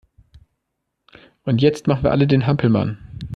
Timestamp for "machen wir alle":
1.85-2.25